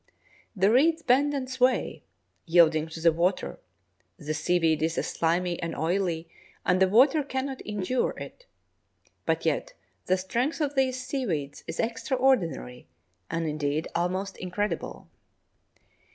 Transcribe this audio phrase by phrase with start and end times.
[0.55, 2.01] The reeds bend and sway,
[2.47, 3.59] yielding to the water;
[4.17, 6.27] the seaweed is slimy and oily,
[6.65, 8.47] and the water cannot injure it.
[9.27, 9.73] But yet
[10.07, 12.87] the strength of these seaweeds is extraordinary,
[13.29, 15.07] and, indeed, almost incredible.